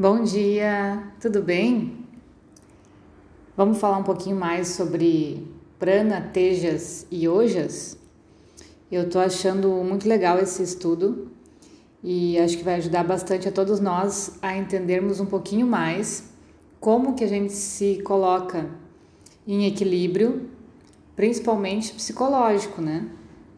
Bom 0.00 0.22
dia, 0.22 1.12
tudo 1.20 1.42
bem? 1.42 2.06
Vamos 3.54 3.76
falar 3.76 3.98
um 3.98 4.02
pouquinho 4.02 4.34
mais 4.34 4.68
sobre 4.68 5.46
prana, 5.78 6.22
tejas 6.22 7.06
e 7.10 7.28
ojas? 7.28 7.98
Eu 8.90 9.10
tô 9.10 9.18
achando 9.18 9.68
muito 9.84 10.08
legal 10.08 10.38
esse 10.38 10.62
estudo 10.62 11.30
e 12.02 12.38
acho 12.38 12.56
que 12.56 12.64
vai 12.64 12.76
ajudar 12.76 13.04
bastante 13.04 13.46
a 13.46 13.52
todos 13.52 13.78
nós 13.78 14.38
a 14.40 14.56
entendermos 14.56 15.20
um 15.20 15.26
pouquinho 15.26 15.66
mais 15.66 16.30
como 16.80 17.14
que 17.14 17.22
a 17.22 17.28
gente 17.28 17.52
se 17.52 18.00
coloca 18.02 18.70
em 19.46 19.66
equilíbrio, 19.66 20.48
principalmente 21.14 21.92
psicológico, 21.92 22.80
né? 22.80 23.06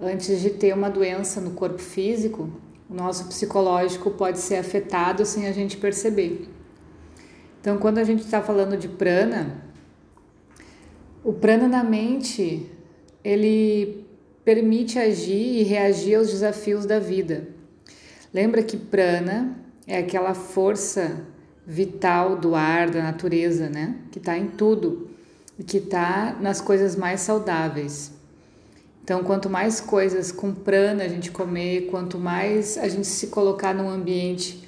Antes 0.01 0.41
de 0.41 0.51
ter 0.51 0.75
uma 0.75 0.91
doença 0.91 1.41
no 1.41 1.53
corpo 1.53 1.79
físico, 1.79 2.51
o 2.93 2.95
nosso 2.95 3.25
psicológico 3.25 4.11
pode 4.11 4.39
ser 4.39 4.57
afetado 4.57 5.25
sem 5.25 5.49
a 5.49 5.53
gente 5.53 5.79
perceber. 5.79 6.47
Então, 7.59 7.79
quando 7.79 7.97
a 7.97 8.05
gente 8.05 8.23
está 8.23 8.43
falando 8.43 8.77
de 8.77 8.87
prana, 8.87 9.65
o 11.25 11.33
prana 11.33 11.67
na 11.67 11.83
mente 11.83 12.71
ele 13.25 14.05
permite 14.45 14.99
agir 14.99 15.61
e 15.61 15.63
reagir 15.63 16.17
aos 16.17 16.29
desafios 16.29 16.85
da 16.85 16.99
vida. 16.99 17.49
Lembra 18.35 18.63
que 18.63 18.77
prana 18.77 19.57
é 19.87 19.97
aquela 19.97 20.35
força 20.35 21.25
vital 21.67 22.37
do 22.37 22.55
ar, 22.55 22.91
da 22.91 23.03
natureza, 23.03 23.71
né? 23.71 23.97
Que 24.11 24.19
está 24.19 24.37
em 24.37 24.49
tudo 24.49 25.09
e 25.59 25.65
que 25.65 25.79
está 25.79 26.37
nas 26.39 26.61
coisas 26.61 26.95
mais 26.95 27.23
saudáveis. 27.23 28.13
Então, 29.05 29.25
quanto 29.25 29.51
mais 29.51 29.81
coisas 29.81 30.31
com 30.31 30.55
prana 30.55 31.03
a 31.03 31.09
gente 31.09 31.31
comer, 31.31 31.89
quanto 31.91 32.19
mais 32.19 32.79
a 32.79 32.89
gente 32.89 33.07
se 33.07 33.27
colocar 33.29 33.75
num 33.75 33.89
ambiente 33.91 34.63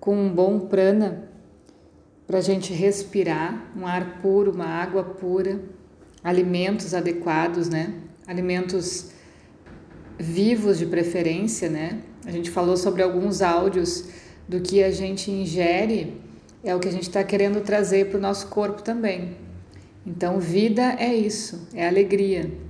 com 0.00 0.16
um 0.16 0.28
bom 0.28 0.60
prana, 0.60 1.28
para 2.26 2.38
a 2.38 2.40
gente 2.40 2.72
respirar 2.72 3.70
um 3.76 3.86
ar 3.86 4.18
puro, 4.20 4.50
uma 4.50 4.66
água 4.66 5.04
pura, 5.04 5.60
alimentos 6.24 6.92
adequados, 6.92 7.68
né? 7.68 7.94
Alimentos 8.26 9.10
vivos 10.18 10.78
de 10.78 10.86
preferência, 10.86 11.68
né? 11.68 12.00
A 12.24 12.32
gente 12.32 12.50
falou 12.50 12.76
sobre 12.76 13.02
alguns 13.02 13.40
áudios 13.42 14.08
do 14.48 14.60
que 14.60 14.82
a 14.82 14.90
gente 14.90 15.30
ingere, 15.30 16.20
é 16.64 16.74
o 16.74 16.80
que 16.80 16.88
a 16.88 16.92
gente 16.92 17.04
está 17.04 17.22
querendo 17.22 17.60
trazer 17.60 18.08
para 18.08 18.18
o 18.18 18.20
nosso 18.20 18.48
corpo 18.48 18.82
também. 18.82 19.36
Então, 20.04 20.40
vida 20.40 20.96
é 20.98 21.14
isso, 21.14 21.68
é 21.72 21.86
alegria. 21.86 22.65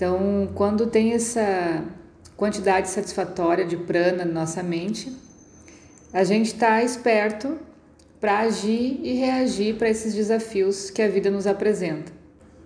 Então, 0.00 0.48
quando 0.54 0.86
tem 0.86 1.12
essa 1.12 1.84
quantidade 2.34 2.88
satisfatória 2.88 3.66
de 3.66 3.76
prana 3.76 4.24
na 4.24 4.32
nossa 4.32 4.62
mente, 4.62 5.14
a 6.10 6.24
gente 6.24 6.46
está 6.46 6.82
esperto 6.82 7.58
para 8.18 8.38
agir 8.38 8.98
e 9.02 9.12
reagir 9.12 9.76
para 9.76 9.90
esses 9.90 10.14
desafios 10.14 10.88
que 10.88 11.02
a 11.02 11.08
vida 11.08 11.30
nos 11.30 11.46
apresenta. 11.46 12.10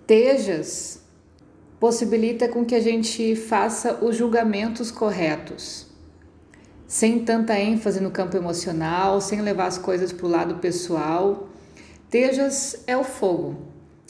Tejas 0.07 1.01
possibilita 1.77 2.47
com 2.47 2.63
que 2.63 2.73
a 2.73 2.79
gente 2.79 3.35
faça 3.35 3.95
os 3.95 4.15
julgamentos 4.15 4.89
corretos, 4.89 5.87
sem 6.87 7.19
tanta 7.25 7.59
ênfase 7.59 7.99
no 7.99 8.11
campo 8.11 8.37
emocional, 8.37 9.19
sem 9.19 9.41
levar 9.41 9.65
as 9.65 9.77
coisas 9.77 10.13
para 10.13 10.25
o 10.25 10.29
lado 10.29 10.55
pessoal. 10.59 11.49
Tejas 12.09 12.81
é 12.87 12.95
o 12.95 13.03
fogo, 13.03 13.57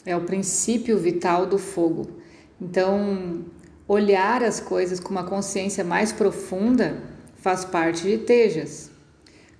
é 0.04 0.16
o 0.16 0.20
princípio 0.20 0.96
vital 0.96 1.44
do 1.44 1.58
fogo. 1.58 2.24
Então, 2.60 3.44
olhar 3.86 4.42
as 4.42 4.60
coisas 4.60 4.98
com 4.98 5.10
uma 5.10 5.24
consciência 5.24 5.84
mais 5.84 6.12
profunda 6.12 7.02
faz 7.36 7.64
parte 7.64 8.02
de 8.02 8.18
Tejas. 8.18 8.90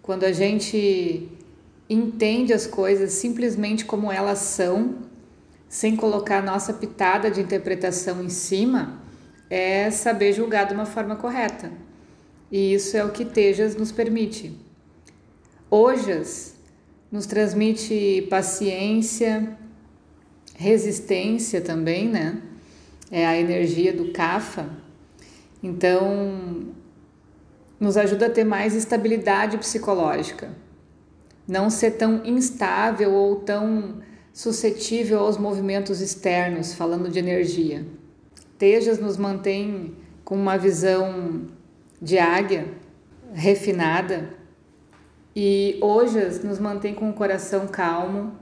Quando 0.03 0.25
a 0.25 0.33
gente 0.33 1.29
entende 1.89 2.53
as 2.53 2.67
coisas 2.67 3.13
simplesmente 3.13 3.85
como 3.85 4.11
elas 4.11 4.39
são, 4.39 4.97
sem 5.69 5.97
colocar 5.97 6.43
nossa 6.43 6.73
pitada 6.73 7.31
de 7.31 7.41
interpretação 7.41 8.23
em 8.23 8.29
cima, 8.29 9.01
é 9.51 9.91
saber 9.91 10.33
julgar 10.33 10.67
de 10.67 10.75
uma 10.75 10.87
forma 10.87 11.17
correta. 11.17 11.71
E 12.51 12.75
isso 12.75 12.97
é 12.97 13.05
o 13.05 13.11
que 13.11 13.25
Tejas 13.25 13.77
nos 13.77 13.93
permite. 13.93 14.53
Ojas 15.71 16.55
nos 17.11 17.27
transmite 17.27 18.27
paciência, 18.31 19.57
resistência 20.55 21.61
também, 21.61 22.09
né? 22.09 22.41
É 23.11 23.27
a 23.27 23.39
energia 23.39 23.93
do 23.93 24.13
Kapha. 24.13 24.69
Então, 25.63 26.75
nos 27.79 27.97
ajuda 27.97 28.27
a 28.27 28.31
ter 28.31 28.45
mais 28.45 28.75
estabilidade 28.75 29.59
psicológica. 29.59 30.51
Não 31.47 31.71
ser 31.71 31.93
tão 31.93 32.25
instável 32.25 33.13
ou 33.13 33.37
tão 33.37 34.01
suscetível 34.33 35.21
aos 35.21 35.39
movimentos 35.39 36.01
externos, 36.01 36.75
falando 36.75 37.09
de 37.09 37.19
energia. 37.19 37.87
Tejas 38.59 38.99
nos 38.99 39.17
mantém 39.17 39.95
com 40.25 40.35
uma 40.35 40.57
visão 40.57 41.47
de 42.01 42.19
águia 42.19 42.67
refinada 43.33 44.31
e 45.35 45.79
Ojas 45.83 46.43
nos 46.43 46.59
mantém 46.59 46.95
com 46.95 47.11
o 47.11 47.13
coração 47.13 47.67
calmo, 47.67 48.33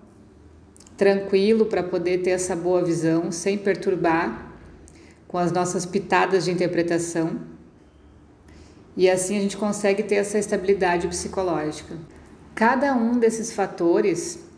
tranquilo 0.96 1.66
para 1.66 1.82
poder 1.82 2.18
ter 2.18 2.30
essa 2.30 2.54
boa 2.54 2.82
visão 2.84 3.32
sem 3.32 3.58
perturbar 3.58 4.53
com 5.34 5.38
as 5.38 5.50
nossas 5.50 5.84
pitadas 5.84 6.44
de 6.44 6.52
interpretação. 6.52 7.40
E 8.96 9.10
assim 9.10 9.36
a 9.36 9.40
gente 9.40 9.56
consegue 9.56 10.04
ter 10.04 10.14
essa 10.14 10.38
estabilidade 10.38 11.08
psicológica. 11.08 11.98
Cada 12.54 12.94
um 12.94 13.18
desses 13.18 13.52
fatores 13.52 14.48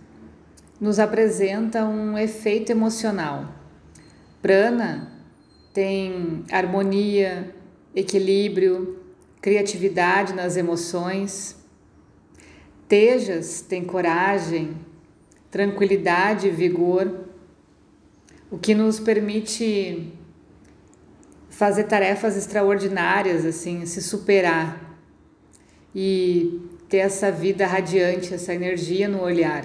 nos 0.78 0.98
apresenta 0.98 1.86
um 1.86 2.18
efeito 2.18 2.72
emocional. 2.72 3.54
Prana 4.42 5.10
tem 5.72 6.44
harmonia, 6.52 7.54
equilíbrio, 7.94 8.98
criatividade 9.40 10.34
nas 10.34 10.58
emoções. 10.58 11.56
Tejas 12.86 13.62
tem 13.62 13.82
coragem, 13.82 14.76
tranquilidade 15.50 16.48
e 16.48 16.50
vigor, 16.50 17.24
o 18.50 18.58
que 18.58 18.74
nos 18.74 19.00
permite 19.00 20.12
fazer 21.56 21.84
tarefas 21.84 22.36
extraordinárias, 22.36 23.46
assim, 23.46 23.86
se 23.86 24.02
superar 24.02 24.78
e 25.94 26.60
ter 26.86 26.98
essa 26.98 27.32
vida 27.32 27.66
radiante, 27.66 28.34
essa 28.34 28.52
energia 28.52 29.08
no 29.08 29.22
olhar. 29.22 29.64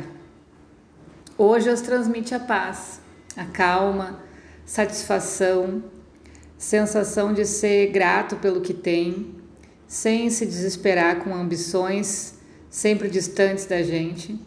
Hoje 1.37 1.69
os 1.69 1.81
transmite 1.81 2.33
a 2.33 2.39
paz, 2.39 3.01
a 3.35 3.43
calma, 3.43 4.23
satisfação, 4.65 5.83
sensação 6.57 7.33
de 7.33 7.43
ser 7.43 7.87
grato 7.91 8.37
pelo 8.37 8.61
que 8.61 8.73
tem, 8.73 9.35
sem 9.85 10.29
se 10.29 10.45
desesperar 10.45 11.17
com 11.17 11.35
ambições 11.35 12.35
sempre 12.69 13.09
distantes 13.09 13.65
da 13.65 13.83
gente. 13.83 14.39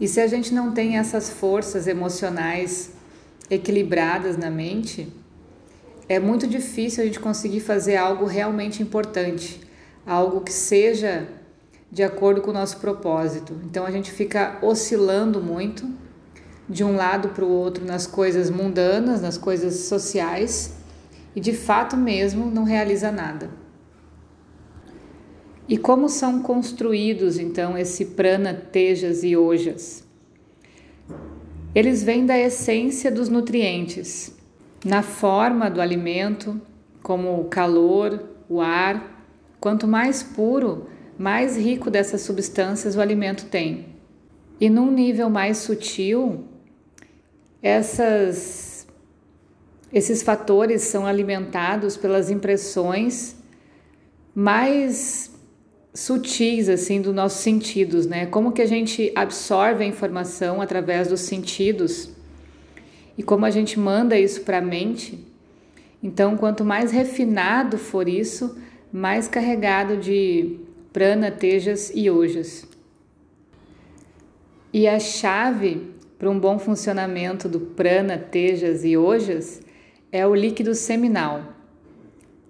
E 0.00 0.08
se 0.08 0.18
a 0.18 0.26
gente 0.26 0.54
não 0.54 0.72
tem 0.72 0.96
essas 0.96 1.28
forças 1.28 1.86
emocionais 1.86 2.90
equilibradas 3.50 4.38
na 4.38 4.50
mente, 4.50 5.12
é 6.08 6.18
muito 6.18 6.46
difícil 6.46 7.02
a 7.02 7.06
gente 7.06 7.20
conseguir 7.20 7.60
fazer 7.60 7.96
algo 7.96 8.24
realmente 8.24 8.82
importante, 8.82 9.60
algo 10.06 10.40
que 10.40 10.52
seja 10.52 11.26
de 11.90 12.02
acordo 12.02 12.42
com 12.42 12.50
o 12.50 12.54
nosso 12.54 12.78
propósito. 12.78 13.56
Então 13.64 13.86
a 13.86 13.90
gente 13.90 14.10
fica 14.10 14.58
oscilando 14.62 15.40
muito 15.40 15.88
de 16.68 16.82
um 16.82 16.96
lado 16.96 17.28
para 17.30 17.44
o 17.44 17.48
outro 17.48 17.84
nas 17.84 18.06
coisas 18.06 18.50
mundanas, 18.50 19.20
nas 19.22 19.38
coisas 19.38 19.74
sociais 19.86 20.74
e 21.36 21.40
de 21.40 21.52
fato 21.52 21.96
mesmo 21.96 22.50
não 22.50 22.64
realiza 22.64 23.12
nada. 23.12 23.50
E 25.68 25.78
como 25.78 26.08
são 26.08 26.42
construídos 26.42 27.38
então 27.38 27.76
esse 27.78 28.06
prana, 28.06 28.52
tejas 28.52 29.22
e 29.22 29.36
ojas? 29.36 30.04
Eles 31.74 32.02
vêm 32.02 32.26
da 32.26 32.38
essência 32.38 33.10
dos 33.10 33.28
nutrientes, 33.28 34.33
na 34.84 35.02
forma 35.02 35.70
do 35.70 35.80
alimento, 35.80 36.60
como 37.02 37.40
o 37.40 37.44
calor, 37.44 38.22
o 38.48 38.60
ar. 38.60 39.12
Quanto 39.58 39.88
mais 39.88 40.22
puro, 40.22 40.88
mais 41.18 41.56
rico 41.56 41.90
dessas 41.90 42.20
substâncias 42.20 42.94
o 42.96 43.00
alimento 43.00 43.46
tem. 43.46 43.86
E 44.60 44.68
num 44.68 44.90
nível 44.90 45.30
mais 45.30 45.58
sutil, 45.58 46.44
essas, 47.62 48.86
esses 49.90 50.22
fatores 50.22 50.82
são 50.82 51.06
alimentados 51.06 51.96
pelas 51.96 52.30
impressões 52.30 53.36
mais 54.34 55.32
sutis 55.94 56.68
assim 56.68 57.00
dos 57.00 57.14
nossos 57.14 57.40
sentidos, 57.40 58.04
né? 58.04 58.26
Como 58.26 58.52
que 58.52 58.60
a 58.60 58.66
gente 58.66 59.12
absorve 59.14 59.84
a 59.84 59.86
informação 59.86 60.60
através 60.60 61.08
dos 61.08 61.20
sentidos 61.20 62.10
e 63.16 63.22
como 63.22 63.44
a 63.44 63.50
gente 63.50 63.78
manda 63.78 64.18
isso 64.18 64.42
para 64.42 64.58
a 64.58 64.62
mente. 64.62 65.18
Então, 66.02 66.36
quanto 66.36 66.64
mais 66.64 66.90
refinado 66.90 67.78
for 67.78 68.08
isso, 68.08 68.58
mais 68.92 69.26
carregado 69.26 69.96
de 69.96 70.58
prana, 70.92 71.30
tejas 71.30 71.90
e 71.94 72.10
ojas. 72.10 72.66
E 74.72 74.86
a 74.86 74.98
chave 74.98 75.94
para 76.18 76.30
um 76.30 76.38
bom 76.38 76.58
funcionamento 76.58 77.48
do 77.48 77.60
prana, 77.60 78.18
tejas 78.18 78.84
e 78.84 78.96
ojas 78.96 79.60
é 80.12 80.26
o 80.26 80.34
líquido 80.34 80.74
seminal, 80.74 81.54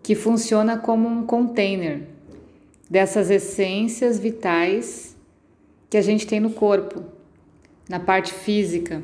que 0.03 0.15
funciona 0.15 0.77
como 0.77 1.09
um 1.09 1.25
container 1.25 2.03
dessas 2.91 3.31
essências 3.31 4.19
vitais 4.19 5.17
que 5.89 5.97
a 5.97 6.03
gente 6.03 6.27
tem 6.27 6.41
no 6.41 6.51
corpo, 6.51 7.05
na 7.89 7.99
parte 7.99 8.33
física. 8.33 9.03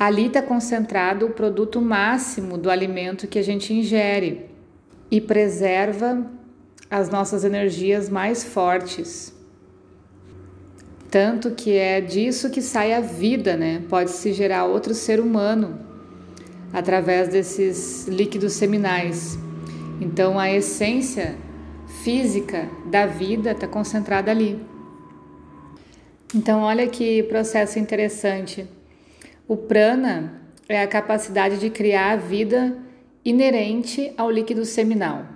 Ali 0.00 0.28
está 0.28 0.40
concentrado 0.40 1.26
o 1.26 1.30
produto 1.30 1.78
máximo 1.78 2.56
do 2.56 2.70
alimento 2.70 3.26
que 3.26 3.38
a 3.38 3.42
gente 3.42 3.74
ingere 3.74 4.46
e 5.10 5.20
preserva 5.20 6.24
as 6.90 7.10
nossas 7.10 7.44
energias 7.44 8.08
mais 8.08 8.42
fortes. 8.42 9.30
Tanto 11.10 11.50
que 11.50 11.76
é 11.76 12.00
disso 12.00 12.48
que 12.48 12.62
sai 12.62 12.94
a 12.94 13.00
vida, 13.00 13.58
né? 13.58 13.82
Pode-se 13.90 14.32
gerar 14.32 14.64
outro 14.64 14.94
ser 14.94 15.20
humano 15.20 15.78
através 16.72 17.28
desses 17.28 18.08
líquidos 18.08 18.54
seminais. 18.54 19.38
Então, 20.00 20.38
a 20.38 20.50
essência 20.50 21.36
física 22.02 22.70
da 22.86 23.04
vida 23.04 23.50
está 23.50 23.66
concentrada 23.66 24.30
ali. 24.30 24.58
Então, 26.34 26.62
olha 26.62 26.88
que 26.88 27.22
processo 27.24 27.78
interessante. 27.78 28.79
O 29.50 29.56
prana 29.56 30.40
é 30.68 30.80
a 30.80 30.86
capacidade 30.86 31.58
de 31.58 31.70
criar 31.70 32.12
a 32.12 32.16
vida 32.16 32.78
inerente 33.24 34.12
ao 34.16 34.30
líquido 34.30 34.64
seminal. 34.64 35.26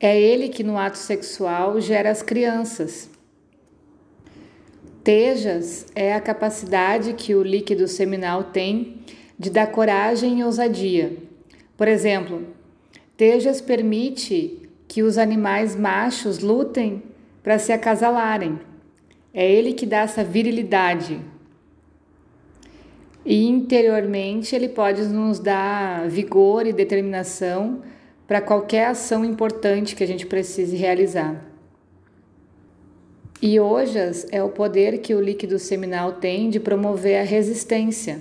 É 0.00 0.18
ele 0.18 0.48
que 0.48 0.64
no 0.64 0.78
ato 0.78 0.96
sexual 0.96 1.78
gera 1.82 2.10
as 2.10 2.22
crianças. 2.22 3.10
Tejas 5.04 5.84
é 5.94 6.14
a 6.14 6.20
capacidade 6.22 7.12
que 7.12 7.34
o 7.34 7.42
líquido 7.42 7.86
seminal 7.86 8.44
tem 8.44 9.02
de 9.38 9.50
dar 9.50 9.66
coragem 9.66 10.40
e 10.40 10.44
ousadia. 10.44 11.14
Por 11.76 11.86
exemplo, 11.86 12.42
Tejas 13.18 13.60
permite 13.60 14.66
que 14.88 15.02
os 15.02 15.18
animais 15.18 15.76
machos 15.76 16.38
lutem 16.38 17.02
para 17.42 17.58
se 17.58 17.70
acasalarem. 17.70 18.58
É 19.34 19.46
ele 19.46 19.74
que 19.74 19.84
dá 19.84 19.98
essa 19.98 20.24
virilidade. 20.24 21.35
E 23.26 23.44
interiormente 23.44 24.54
ele 24.54 24.68
pode 24.68 25.02
nos 25.02 25.40
dar 25.40 26.08
vigor 26.08 26.64
e 26.64 26.72
determinação 26.72 27.82
para 28.24 28.40
qualquer 28.40 28.86
ação 28.86 29.24
importante 29.24 29.96
que 29.96 30.04
a 30.04 30.06
gente 30.06 30.24
precise 30.24 30.76
realizar. 30.76 31.44
E 33.42 33.58
ojas 33.58 34.28
é 34.30 34.40
o 34.40 34.48
poder 34.48 34.98
que 34.98 35.12
o 35.12 35.20
líquido 35.20 35.58
seminal 35.58 36.12
tem 36.12 36.48
de 36.48 36.60
promover 36.60 37.20
a 37.20 37.24
resistência, 37.24 38.20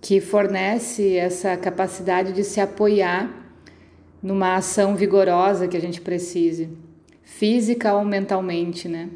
que 0.00 0.18
fornece 0.18 1.14
essa 1.14 1.58
capacidade 1.58 2.32
de 2.32 2.42
se 2.42 2.58
apoiar 2.58 3.54
numa 4.22 4.56
ação 4.56 4.96
vigorosa 4.96 5.68
que 5.68 5.76
a 5.76 5.80
gente 5.80 6.00
precise, 6.00 6.70
física 7.22 7.92
ou 7.92 8.02
mentalmente, 8.02 8.88
né? 8.88 9.10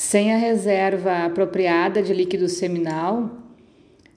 Sem 0.00 0.32
a 0.32 0.38
reserva 0.38 1.26
apropriada 1.26 2.02
de 2.02 2.14
líquido 2.14 2.48
seminal, 2.48 3.36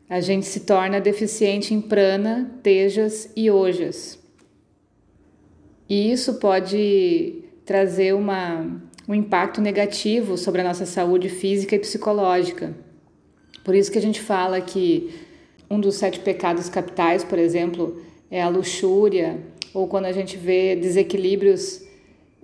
a 0.09 0.21
gente 0.21 0.45
se 0.45 0.61
torna 0.61 1.01
deficiente 1.01 1.73
em 1.73 1.81
prana, 1.81 2.57
tejas 2.63 3.29
e 3.35 3.51
ojas. 3.51 4.17
E 5.89 6.09
isso 6.09 6.35
pode 6.35 7.43
trazer 7.65 8.15
uma, 8.15 8.81
um 9.09 9.13
impacto 9.13 9.59
negativo 9.59 10.37
sobre 10.37 10.61
a 10.61 10.63
nossa 10.63 10.85
saúde 10.85 11.27
física 11.27 11.75
e 11.75 11.79
psicológica. 11.79 12.73
Por 13.61 13.75
isso 13.75 13.91
que 13.91 13.97
a 13.97 14.01
gente 14.01 14.21
fala 14.21 14.61
que 14.61 15.13
um 15.69 15.81
dos 15.81 15.95
sete 15.95 16.21
pecados 16.21 16.69
capitais, 16.69 17.25
por 17.25 17.37
exemplo, 17.37 18.01
é 18.31 18.41
a 18.41 18.47
luxúria, 18.47 19.37
ou 19.73 19.85
quando 19.85 20.05
a 20.05 20.13
gente 20.13 20.37
vê 20.37 20.77
desequilíbrios 20.77 21.83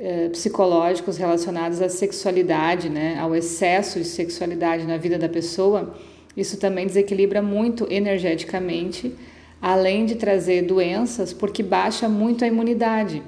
eh, 0.01 0.29
psicológicos 0.29 1.17
relacionados 1.17 1.81
à 1.81 1.89
sexualidade, 1.89 2.89
né, 2.89 3.19
ao 3.19 3.35
excesso 3.35 3.99
de 3.99 4.05
sexualidade 4.05 4.85
na 4.85 4.95
vida 4.95 5.17
da 5.17 5.27
pessoa, 5.27 5.93
isso 6.37 6.57
também 6.57 6.87
desequilibra 6.87 7.41
muito 7.41 7.85
energeticamente, 7.91 9.13
além 9.61 10.05
de 10.05 10.15
trazer 10.15 10.61
doenças, 10.61 11.33
porque 11.33 11.61
baixa 11.61 12.07
muito 12.07 12.45
a 12.45 12.47
imunidade. 12.47 13.21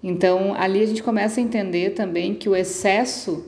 Então, 0.00 0.54
ali 0.54 0.80
a 0.80 0.86
gente 0.86 1.02
começa 1.02 1.40
a 1.40 1.42
entender 1.42 1.90
também 1.90 2.36
que 2.36 2.48
o 2.48 2.54
excesso 2.54 3.44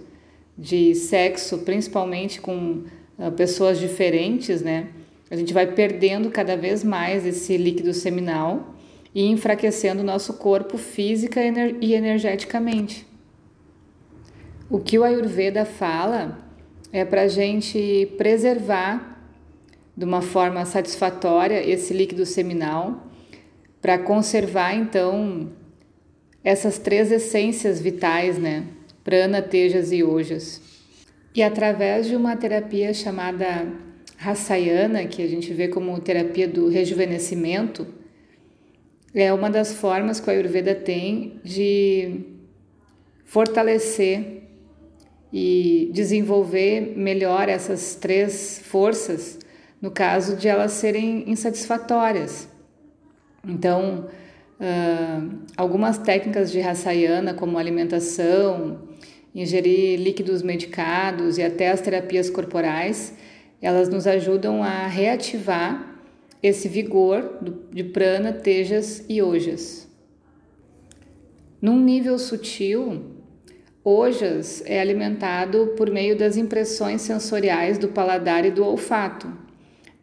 de 0.59 0.97
sexo, 0.97 1.59
principalmente 1.59 2.41
com 2.41 2.83
uh, 3.17 3.31
pessoas 3.37 3.79
diferentes, 3.79 4.61
né? 4.63 4.89
A 5.31 5.37
gente 5.37 5.55
vai 5.55 5.65
perdendo 5.69 6.29
cada 6.29 6.57
vez 6.57 6.83
mais 6.83 7.25
esse 7.25 7.57
líquido 7.57 7.95
seminal 7.95 8.75
e 9.15 9.27
enfraquecendo 9.27 10.03
nosso 10.03 10.35
corpo 10.35 10.79
física 10.79 11.41
e 11.81 11.95
energeticamente. 11.95 13.07
O 14.69 14.79
que 14.79 14.99
o 14.99 15.05
Ayurveda 15.05 15.65
fala 15.65 16.39
é 16.93 17.05
para 17.05 17.23
a 17.23 17.29
gente 17.29 18.07
preservar 18.17 19.11
de 19.97 20.05
uma 20.05 20.23
forma 20.23 20.65
satisfatória 20.65 21.69
esse 21.69 21.93
líquido 21.93 22.25
seminal, 22.25 23.09
para 23.83 23.99
conservar 23.99 24.75
então 24.75 25.51
essas 26.43 26.79
três 26.79 27.11
essências 27.11 27.81
vitais, 27.81 28.39
né? 28.39 28.65
Prana, 29.03 29.43
Tejas 29.43 29.93
e 29.93 30.03
Ojas. 30.03 30.61
E 31.35 31.43
através 31.43 32.07
de 32.07 32.17
uma 32.17 32.37
terapia 32.37 32.95
chamada 32.95 33.67
Rasayana, 34.17 35.05
que 35.05 35.23
a 35.23 35.27
gente 35.27 35.53
vê 35.53 35.69
como 35.69 35.99
terapia 36.01 36.47
do 36.47 36.69
rejuvenescimento, 36.69 37.87
é 39.15 39.33
uma 39.33 39.51
das 39.51 39.75
formas 39.75 40.21
que 40.21 40.31
a 40.31 40.33
Ayurveda 40.33 40.75
tem 40.75 41.41
de 41.43 42.27
fortalecer 43.25 44.45
e 45.33 45.91
desenvolver 45.93 46.95
melhor 46.97 47.49
essas 47.49 47.95
três 47.95 48.61
forças 48.65 49.39
no 49.81 49.91
caso 49.91 50.37
de 50.37 50.49
elas 50.49 50.73
serem 50.73 51.29
insatisfatórias. 51.31 52.49
Então, 53.47 54.09
Uh, 54.61 55.39
algumas 55.57 55.97
técnicas 55.97 56.53
de 56.53 56.61
Rasayana, 56.61 57.33
como 57.33 57.57
alimentação, 57.57 58.91
ingerir 59.35 59.99
líquidos 59.99 60.43
medicados 60.43 61.39
e 61.39 61.43
até 61.43 61.71
as 61.71 61.81
terapias 61.81 62.29
corporais, 62.29 63.15
elas 63.63 63.89
nos 63.89 64.07
ajudam 64.07 64.63
a 64.63 64.87
reativar 64.87 65.90
esse 66.43 66.69
vigor 66.69 67.39
de 67.73 67.85
prana, 67.85 68.33
tejas 68.33 69.05
e 69.09 69.21
ojas. 69.21 69.89
Num 71.61 71.79
nível 71.79 72.19
sutil, 72.19 73.17
ojas 73.85 74.63
é 74.65 74.81
alimentado 74.81 75.75
por 75.77 75.91
meio 75.91 76.17
das 76.17 76.37
impressões 76.37 77.03
sensoriais 77.03 77.79
do 77.79 77.89
paladar 77.89 78.45
e 78.47 78.51
do 78.51 78.65
olfato. 78.65 79.31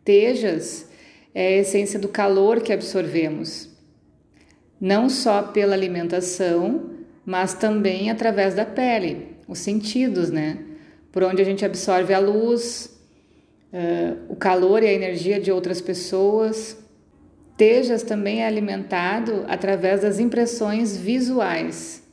Tejas 0.04 0.88
é 1.34 1.48
a 1.48 1.62
essência 1.62 2.00
do 2.00 2.08
calor 2.08 2.62
que 2.62 2.72
absorvemos 2.72 3.76
não 4.80 5.10
só 5.10 5.42
pela 5.42 5.74
alimentação, 5.74 6.92
mas 7.26 7.54
também 7.54 8.10
através 8.10 8.54
da 8.54 8.66
pele, 8.66 9.36
os 9.48 9.60
sentidos, 9.60 10.30
né? 10.30 10.60
Por 11.12 11.24
onde 11.24 11.42
a 11.42 11.46
gente 11.46 11.66
absorve 11.66 12.14
a 12.14 12.20
luz, 12.20 12.97
uh, 13.74 14.32
o 14.32 14.36
calor 14.36 14.84
e 14.84 14.88
a 14.88 14.94
energia 14.94 15.40
de 15.40 15.52
outras 15.52 15.82
pessoas. 15.82 16.78
Tejas 17.56 18.04
também 18.04 18.44
é 18.44 18.48
alimentado 18.48 19.44
através 19.48 20.02
das 20.02 20.20
impressões 20.20 20.96
visuais. 20.96 22.04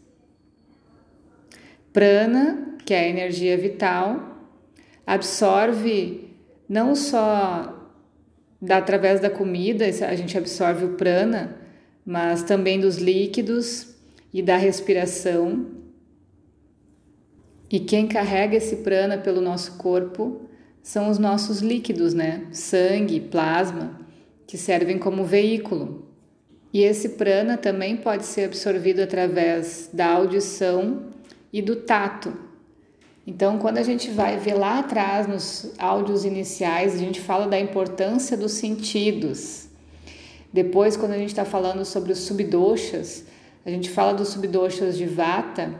Prana, 1.93 2.77
que 2.85 2.95
é 2.95 3.01
a 3.01 3.09
energia 3.09 3.57
vital, 3.57 4.49
absorve 5.07 6.35
não 6.69 6.95
só 6.95 7.75
da, 8.61 8.79
através 8.79 9.21
da 9.21 9.29
comida, 9.29 9.85
a 9.85 10.17
gente 10.17 10.37
absorve 10.37 10.87
o 10.87 10.95
prana, 10.95 11.57
mas 12.05 12.43
também 12.43 12.81
dos 12.81 12.97
líquidos 12.97 13.95
e 14.33 14.43
da 14.43 14.57
respiração. 14.57 15.67
E 17.71 17.81
quem 17.81 18.07
carrega 18.07 18.57
esse 18.57 18.77
prana 18.77 19.19
pelo 19.19 19.41
nosso 19.41 19.77
corpo 19.77 20.49
são 20.85 21.09
os 21.09 21.19
nossos 21.19 21.61
líquidos, 21.61 22.13
né? 22.13 22.47
Sangue, 22.53 23.19
plasma, 23.19 23.99
que 24.47 24.59
servem 24.59 24.99
como 24.99 25.25
veículo. 25.25 26.05
E 26.75 26.83
esse 26.83 27.11
prana 27.11 27.57
também 27.57 27.97
pode 27.97 28.27
ser 28.27 28.45
absorvido 28.45 29.01
através 29.01 29.89
da 29.91 30.07
audição 30.07 31.07
e 31.51 31.63
do 31.63 31.75
tato. 31.75 32.35
Então, 33.27 33.59
quando 33.59 33.79
a 33.79 33.83
gente 33.83 34.11
vai 34.11 34.37
ver 34.37 34.53
lá 34.53 34.81
atrás 34.81 35.27
nos 35.27 35.73
áudios 35.79 36.27
iniciais, 36.27 36.95
a 36.95 36.99
gente 36.99 37.19
fala 37.19 37.49
da 37.49 37.59
importância 37.59 38.37
dos 38.37 38.53
sentidos. 38.53 39.69
Depois, 40.53 40.99
quando 40.99 41.13
a 41.13 41.19
gente 41.19 41.31
está 41.31 41.47
falando 41.47 41.83
sobre 41.87 42.13
os 42.13 42.19
subdoshas, 42.19 43.25
a 43.65 43.71
gente 43.71 43.89
fala 43.89 44.13
dos 44.13 44.29
subdoshas 44.29 44.99
de 44.99 45.07
Vata 45.07 45.75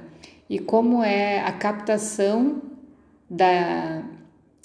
e 0.49 0.59
como 0.59 1.05
é 1.05 1.41
a 1.41 1.53
captação 1.53 2.63
da, 3.29 4.03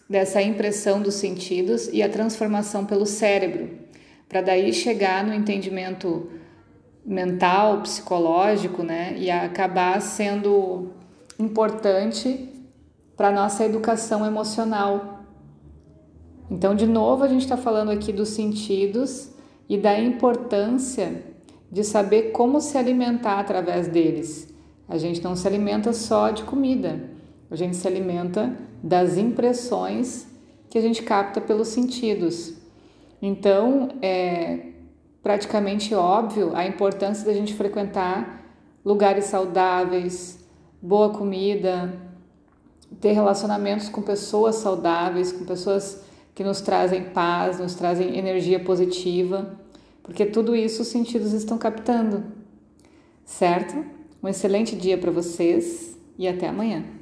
dessa 0.10 0.42
impressão 0.42 1.02
dos 1.02 1.14
sentidos 1.16 1.88
e 1.94 2.02
a 2.02 2.10
transformação 2.10 2.84
pelo 2.84 3.06
cérebro, 3.06 3.70
para 4.28 4.42
daí 4.42 4.74
chegar 4.74 5.24
no 5.24 5.34
entendimento 5.34 6.30
mental, 7.06 7.82
psicológico, 7.82 8.82
né, 8.82 9.16
e 9.18 9.30
acabar 9.30 10.02
sendo 10.02 10.90
importante 11.38 12.50
para 13.16 13.32
nossa 13.32 13.64
educação 13.64 14.26
emocional. 14.26 15.24
Então, 16.50 16.74
de 16.74 16.88
novo, 16.88 17.24
a 17.24 17.28
gente 17.28 17.42
está 17.42 17.58
falando 17.58 17.92
aqui 17.92 18.12
dos 18.12 18.30
sentidos 18.30 19.30
e 19.68 19.78
da 19.78 20.00
importância 20.00 21.24
de 21.72 21.84
saber 21.84 22.32
como 22.32 22.60
se 22.60 22.78
alimentar 22.78 23.40
através 23.40 23.88
deles. 23.88 24.52
A 24.88 24.98
gente 24.98 25.24
não 25.24 25.36
se 25.36 25.48
alimenta 25.48 25.94
só 25.94 26.32
de 26.32 26.44
comida, 26.44 27.00
a 27.52 27.56
gente 27.56 27.76
se 27.76 27.88
alimenta 27.88 28.58
das 28.82 29.18
impressões 29.18 30.28
que 30.70 30.78
a 30.78 30.82
gente 30.82 31.04
capta 31.04 31.42
pelos 31.42 31.70
sentidos. 31.70 32.54
Então, 33.22 33.90
é 34.02 34.68
praticamente 35.22 35.94
óbvio 35.94 36.56
a 36.56 36.66
importância 36.66 37.26
da 37.26 37.34
gente 37.34 37.54
frequentar 37.54 38.40
lugares 38.84 39.26
saudáveis, 39.26 40.40
boa 40.82 41.10
comida, 41.10 41.94
ter 43.02 43.12
relacionamentos 43.12 43.90
com 43.90 44.02
pessoas 44.02 44.56
saudáveis, 44.56 45.32
com 45.32 45.46
pessoas 45.46 46.04
que 46.34 46.44
nos 46.44 46.62
trazem 46.62 47.04
paz, 47.04 47.60
nos 47.60 47.76
trazem 47.76 48.18
energia 48.18 48.60
positiva, 48.60 49.60
porque 50.02 50.26
tudo 50.26 50.56
isso 50.56 50.82
os 50.82 50.88
sentidos 50.88 51.34
estão 51.34 51.58
captando, 51.58 52.24
certo? 53.26 53.86
Um 54.24 54.28
excelente 54.28 54.76
dia 54.76 54.98
para 54.98 55.12
vocês 55.12 55.98
e 56.18 56.28
até 56.28 56.48
amanhã. 56.48 56.99